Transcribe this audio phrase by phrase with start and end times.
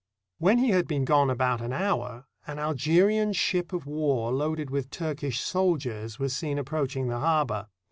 [0.39, 4.89] When he had been gone about an hour, an Algerian ship of war loaded with
[4.89, 7.67] Turkish soldiers was seen ap proaching the harbor.